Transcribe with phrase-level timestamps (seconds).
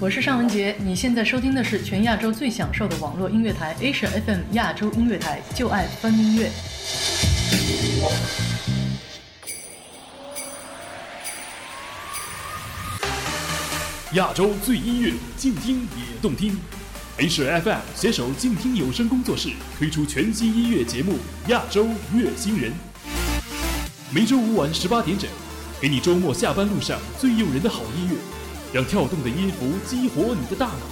[0.00, 6.50] 我是尚雯婕，你现在收听的是全亚洲最享受的网络音乐台 Asia FM 亚洲音乐台，就爱翻音乐。
[14.14, 16.58] 亚洲最音乐，静听也动听。
[17.16, 21.12] Asia FM 携手静听有声工作室推出全新音乐节目
[21.50, 22.70] 《亚洲乐星人》，
[24.12, 25.30] 每周五晚十八点整，
[25.82, 28.16] 给你周末下班路上最诱人的好音乐。
[28.72, 30.86] 让跳动的音符激活你的大脑，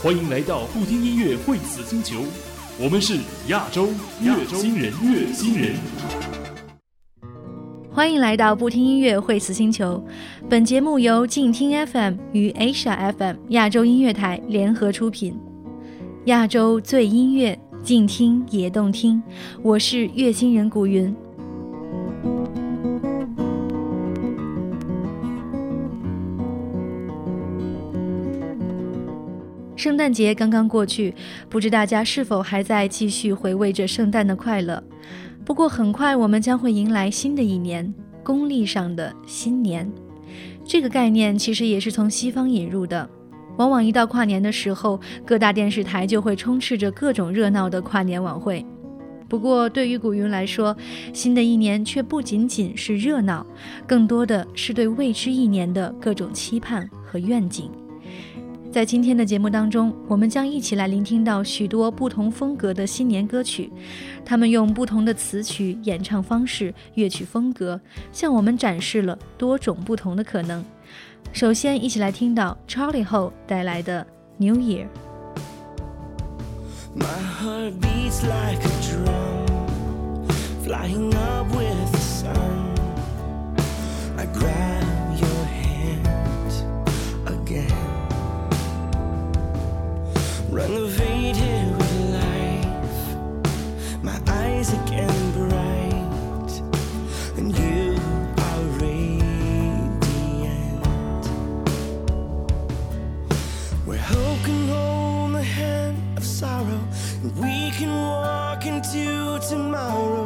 [0.00, 2.22] 欢迎来到不听音乐会死星球，
[2.78, 3.18] 我们是
[3.48, 3.88] 亚洲
[4.22, 5.74] 乐星人，乐星人。
[7.90, 10.00] 欢迎来到不听音乐会死星球，
[10.48, 15.36] 本节目由静听 FM 与 Asia FM 亚洲音乐台联合出品，
[16.26, 19.20] 亚洲最音乐，静听也动听，
[19.62, 21.12] 我是乐星人古云。
[29.82, 31.12] 圣诞节刚刚过去，
[31.48, 34.80] 不知大家是否还在继续回味着圣诞的快乐？
[35.44, 39.90] 不过很快我们将会迎来新的一年，公历上的新年。
[40.64, 43.10] 这个概念其实也是从西方引入的。
[43.56, 48.64] 往往一到跨年的时候，各大电视台就会充斥着各种热闹的跨年晚会。
[49.28, 50.76] 不过对于古云来说，
[51.12, 53.44] 新的一年却不仅仅是热闹，
[53.84, 57.68] 更多的是对未知一年的各种期盼和愿景。
[58.72, 63.70] 在今天的节目当中，我们将一起来聆听到许多不同风格的新年歌曲，
[64.24, 67.78] 他们用不同的词曲、演唱方式、乐曲风格，
[68.12, 70.64] 向我们展示了多种不同的可能。
[71.34, 74.06] 首先，一起来听到 Charlie Ho 带来的
[74.38, 74.86] New Year。
[90.62, 93.06] Renovated with life.
[94.02, 96.52] My eyes again bright,
[97.36, 97.98] and you
[98.46, 100.04] are radiant.
[103.86, 106.80] Where hope can hold the hand of sorrow,
[107.22, 110.21] and we can walk into tomorrow.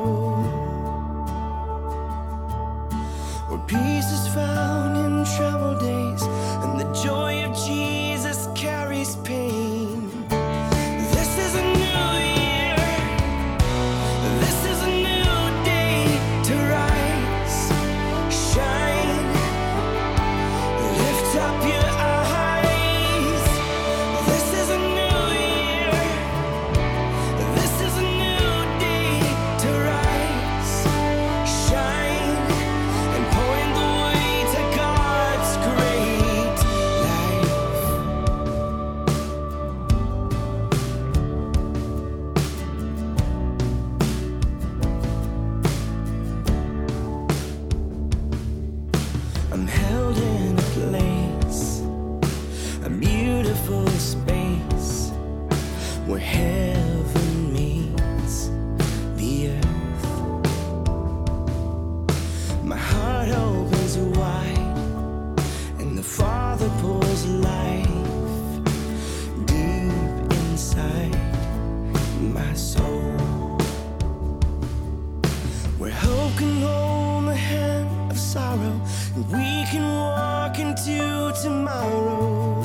[79.71, 82.56] can walk into tomorrow.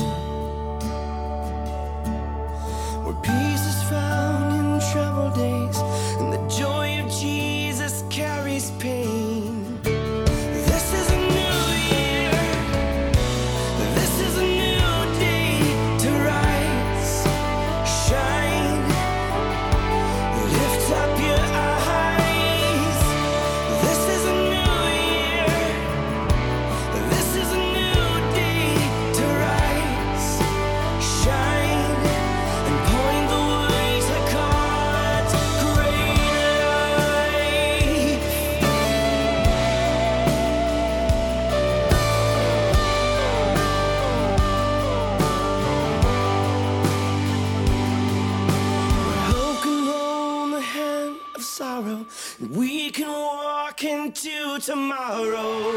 [54.12, 55.72] into tomorrow.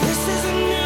[0.00, 0.83] This is a new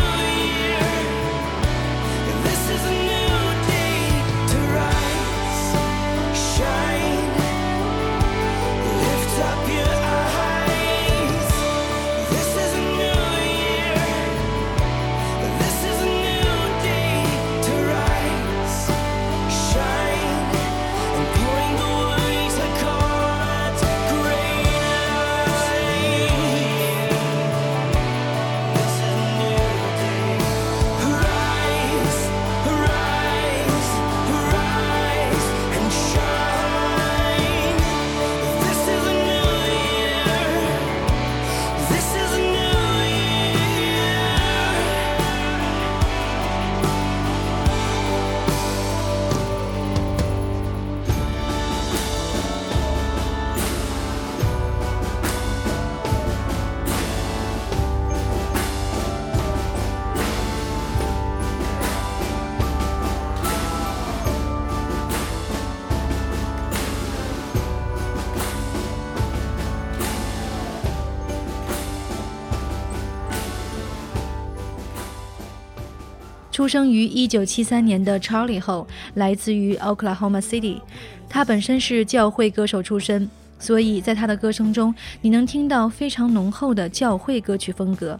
[76.58, 78.84] 出生于1973年的 Charlie 后，
[79.14, 80.80] 来自于 Oklahoma City。
[81.28, 88.18] 他本身是教会歌手出身，所以在他的歌声中，你能听到非常浓厚的教会歌曲风格，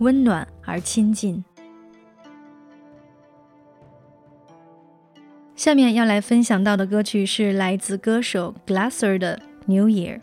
[0.00, 1.44] 温暖而亲近。
[5.54, 9.40] 下面要来分享到的歌曲是来自歌手 Glasser 的
[9.72, 10.16] 《New Year》。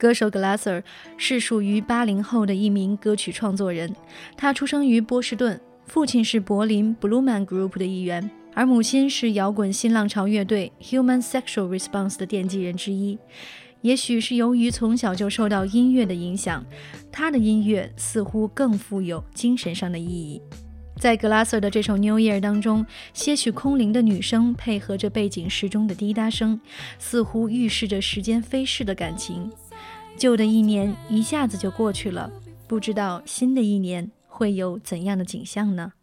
[0.00, 0.82] 歌手 Glasser
[1.18, 3.94] 是属于八零后的一名歌曲创作人。
[4.34, 13.18] 他出生于波士顿，父亲是柏林 Blue Man Group 的一员，而母亲是摇滚新浪潮乐队 Human Sexual Response 的奠基人之一。
[13.82, 16.64] 也许是由于从小就受到音乐的影响，
[17.12, 20.40] 他的音乐似乎更富有精神上的意义。
[20.98, 26.58] 在 Glasser 的这首 New Year 当中，些许空灵的女声配合着背景时钟的滴答声，
[26.98, 29.50] 似乎预示着时间飞逝的感情。
[30.20, 32.30] 旧的一年一下子就过去了，
[32.68, 35.94] 不知道新的一年会有怎样的景象呢？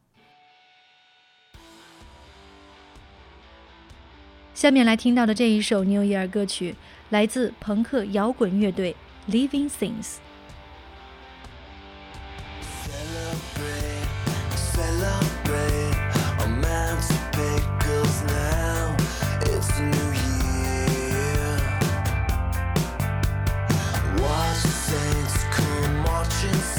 [4.55, 6.73] 下面来听到的这一首 New Year 歌曲，
[7.11, 8.95] 来自朋克摇滚乐队
[9.29, 10.15] Living Things。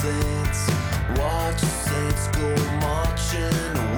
[0.01, 0.69] Saints,
[1.19, 3.98] watch the Saints go marching away.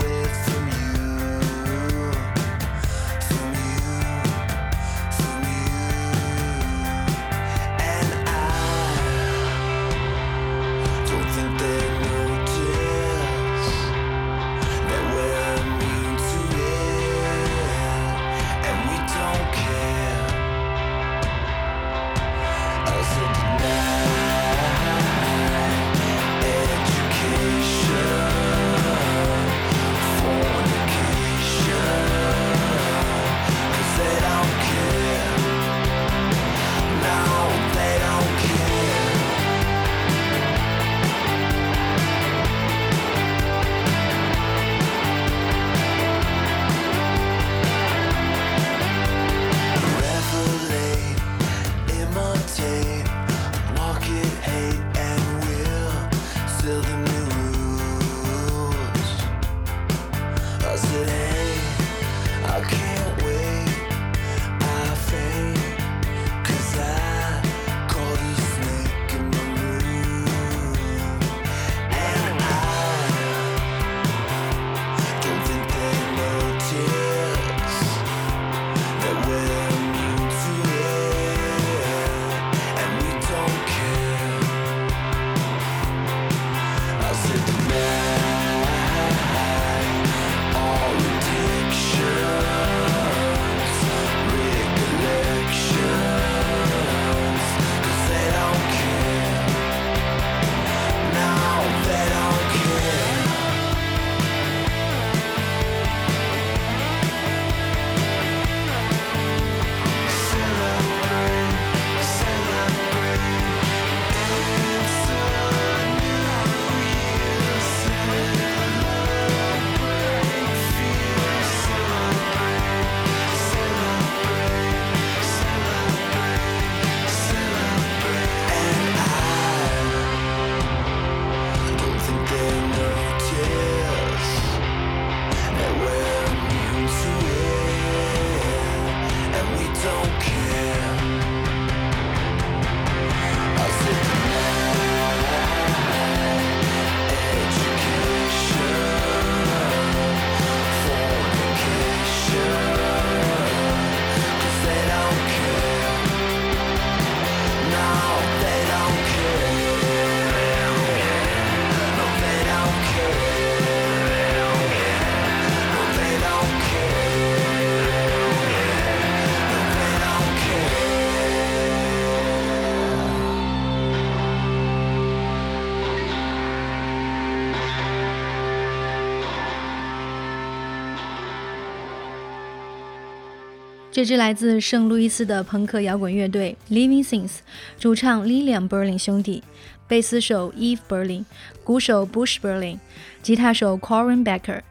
[184.00, 187.32] 这支来自圣路易斯的朋克摇滚乐队 Living Things，
[187.78, 189.42] 主唱 Lilian Berlin 兄弟，
[189.86, 191.26] 贝斯手 Eve Berlin，
[191.62, 192.78] 鼓手 Bush Berlin，
[193.20, 194.62] 吉他手 Corin Becker。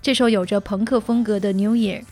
[0.00, 2.04] 这首有着朋克风格的 New Year，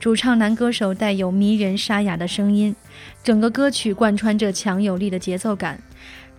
[0.00, 2.74] 主唱男歌手带有迷人沙哑的声音，
[3.22, 5.80] 整个歌曲贯穿着强有力的节奏感。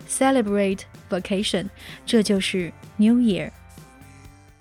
[0.06, 1.68] Celebrate Vacation，
[2.04, 3.50] 这就是 New Year。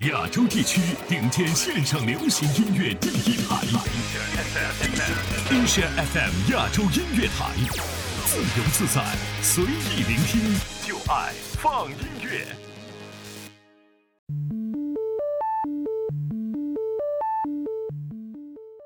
[0.09, 3.55] 亚洲地区顶尖线上流行音乐第一台
[5.47, 7.53] ，Asia FM 亚洲音乐台，
[8.25, 9.03] 自由自在，
[9.43, 10.41] 随意聆听，
[10.87, 11.31] 就爱
[11.61, 12.47] 放音乐。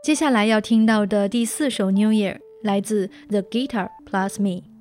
[0.04, 4.75] 接下来要听到的第四首 New Year 来自 The Guitar Plus Me。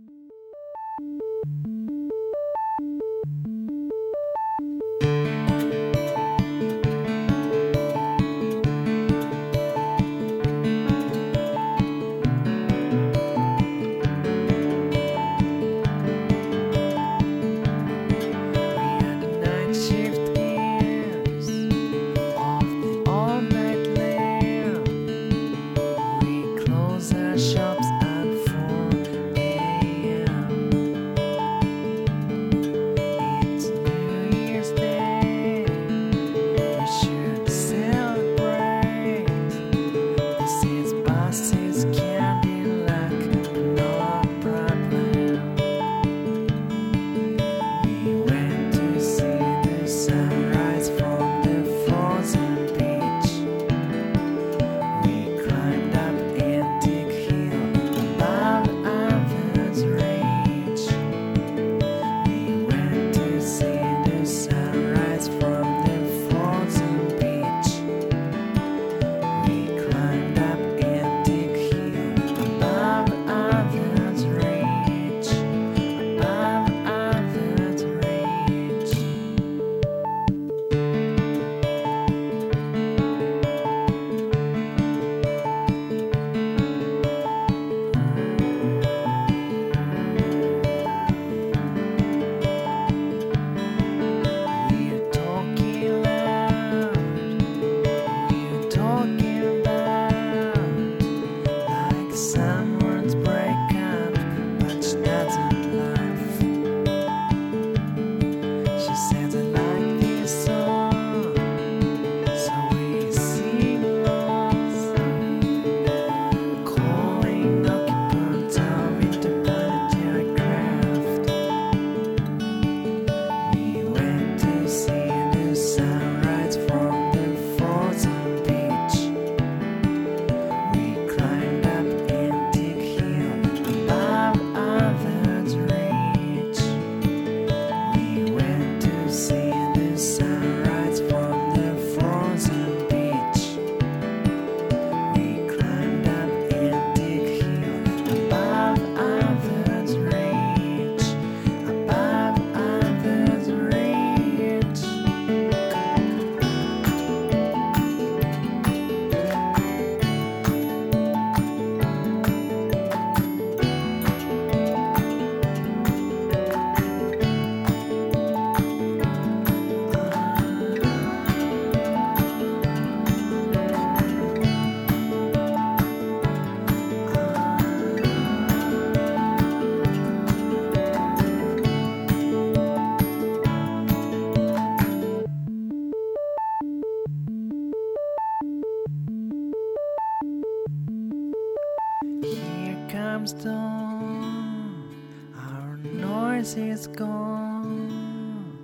[193.14, 194.92] Comes dawn,
[195.36, 198.58] our noise is gone.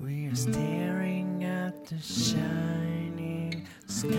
[0.00, 4.16] We're staring at the shining sky.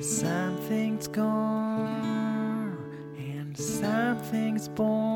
[0.00, 2.78] Something's gone
[3.18, 5.07] and something's born.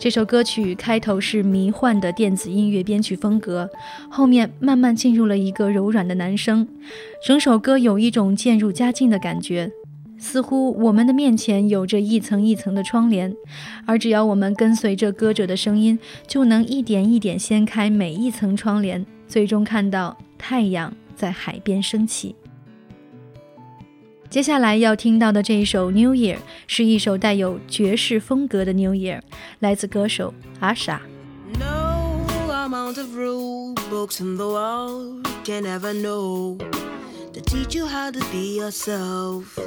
[0.00, 3.68] 这首歌曲开头是迷幻的电子音乐编曲风格，
[4.10, 6.66] 后面慢慢进入了一个柔软的男声，
[7.22, 9.70] 整首歌有一种渐入佳境的感觉，
[10.16, 13.36] 似乎我们的面前有着一层一层的窗帘，
[13.84, 22.34] 而只要我们跟随着歌者的声音，就能一点一点掀开每一层窗帘，最终看到太阳在海边升起。
[24.29, 29.21] 接下来要听到的这一首《New Year》是一首带有爵士风格的《New Year》，
[29.59, 31.01] 来自歌手阿莎。
[31.59, 36.57] No amount of rule books in the world can ever know
[37.33, 39.57] to teach you how to be yourself.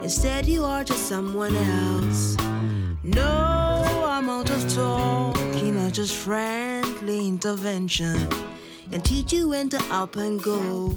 [0.00, 2.36] Instead, you are just someone else.
[3.02, 8.28] No amount of talking or just friendly intervention
[8.90, 10.96] can teach you when to up and go.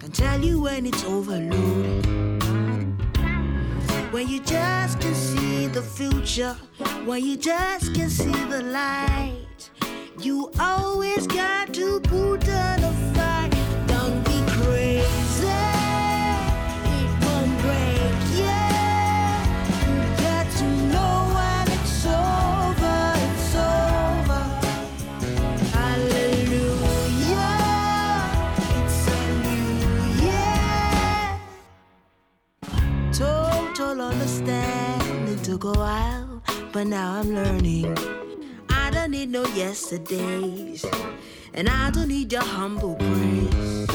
[0.00, 2.06] Can tell you when it's overloaded.
[4.10, 6.56] When you just can see the future,
[7.04, 9.70] when you just can see the light,
[10.18, 12.99] you always got to put on a
[36.80, 37.94] but now I'm learning.
[38.70, 40.82] I don't need no yesterdays,
[41.52, 43.86] and I don't need your humble praise.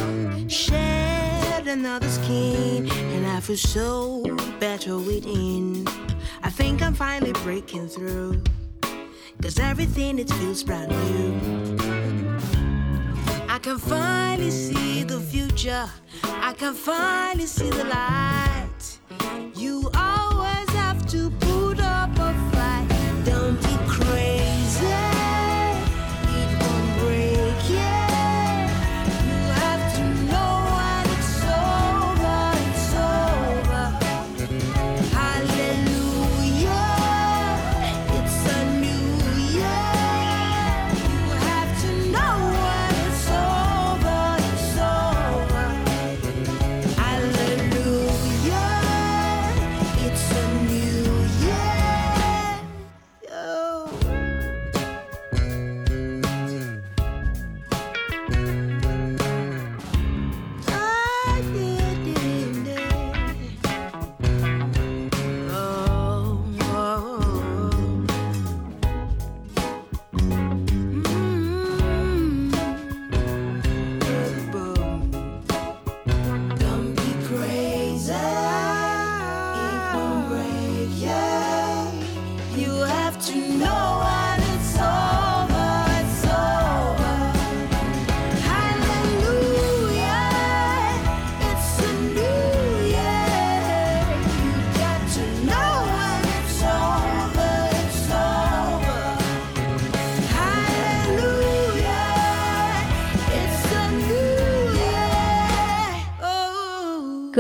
[0.48, 4.24] Shed another skin, and I feel so
[4.60, 5.88] better within.
[6.43, 8.43] I think I'm finally breaking through,
[9.41, 12.38] cause everything it feels brand new.
[13.50, 15.89] I can finally see the future.
[16.24, 18.64] I can finally see the light.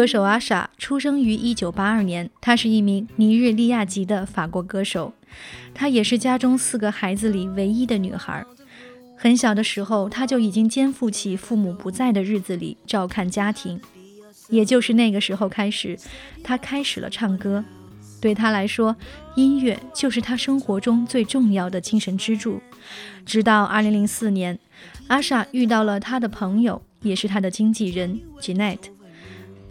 [0.05, 5.11] 歌手阿莎出生于1982年，她是一名尼日利亚籍的法国歌手，
[5.73, 8.45] 她也是家中四个孩子里唯一的女孩。
[9.17, 13.81] 很小的时候，她就已经肩负起父母不在的日子里照看家庭，
[14.49, 15.97] 也就是那个时候开始，
[16.43, 17.65] 她开始了唱歌。
[18.21, 18.95] 对她来说，
[19.35, 22.61] 音乐就是她生活中最重要的精神支柱。
[23.25, 24.59] 直到2004年，
[25.07, 28.94] 阿莎遇到了她的朋友，也是她的经纪人 Jeanette。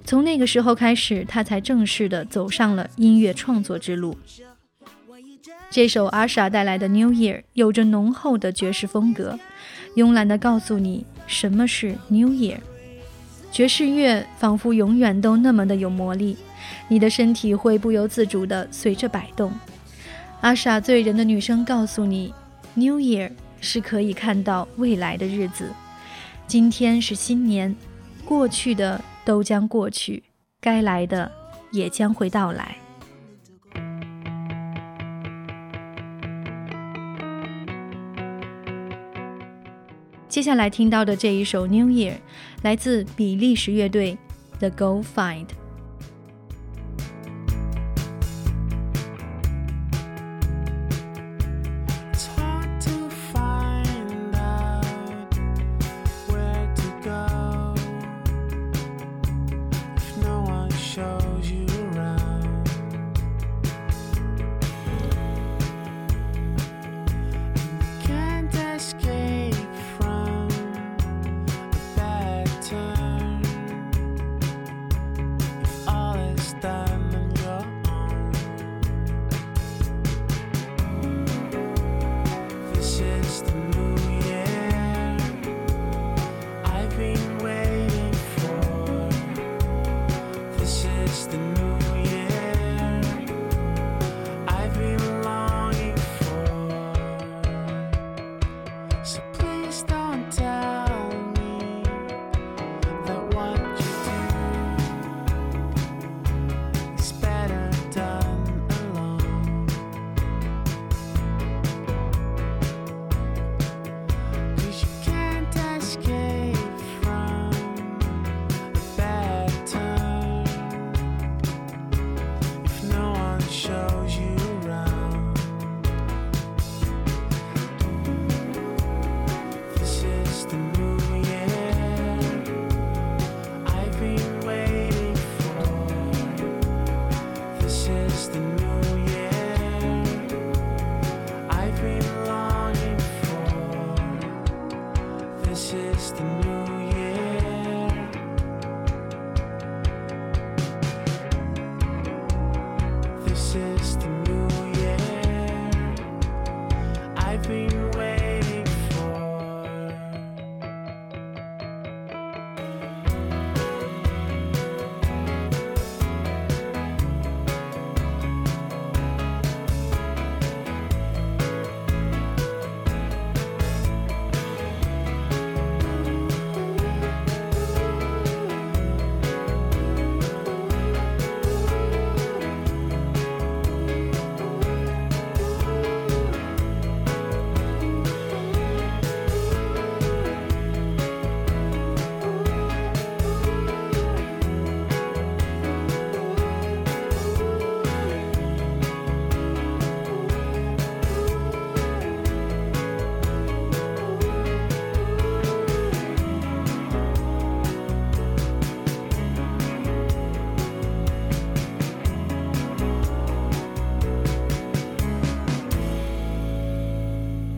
[0.04, 4.16] 从那个时候开始，她才正式的走上了音乐创作之路。
[5.70, 9.38] 这首阿莎带来的《New Year》有着浓厚的爵士风格，
[9.96, 12.58] 慵懒地告诉你什么是 New Year。
[13.50, 16.36] 爵士乐仿佛永远都那么的有魔力，
[16.88, 19.52] 你的身体会不由自主地随着摆动。
[20.42, 22.32] 阿莎醉人的女声告诉你
[22.74, 25.70] ，New Year 是可以看到未来的日子。
[26.46, 27.74] 今天是新年，
[28.24, 30.22] 过去的都将过去，
[30.60, 31.30] 该来的
[31.70, 32.76] 也将会到来。
[40.28, 42.12] 接下来听到的这一首《New Year》
[42.62, 44.18] 来自比利时乐队
[44.58, 45.46] The Go Find。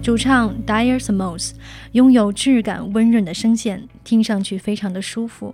[0.06, 1.50] 主唱 Dire Smos
[1.90, 5.52] 拥有质感温润的声线，听上去非常的舒服。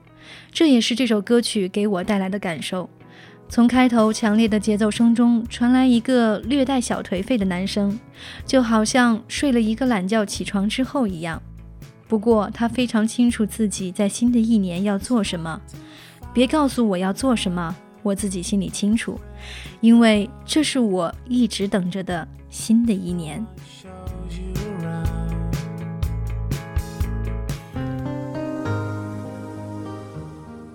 [0.50, 2.86] 这也是这首歌曲给我带来的感受。
[3.48, 7.98] 从开头强烈的节奏声中传来一个略带小颓废的男声，
[8.44, 11.40] 就好像睡了一个懒觉起床之后一样。
[12.06, 15.58] 不过他非常清楚自己在新的一年要做什么。
[16.34, 19.18] 别告诉我要做什么，我自己心里清楚，
[19.80, 23.42] 因为这是我一直等着的新的一年。